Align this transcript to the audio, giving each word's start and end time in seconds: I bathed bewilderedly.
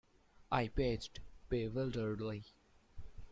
I 0.51 0.67
bathed 0.69 1.19
bewilderedly. 1.49 2.45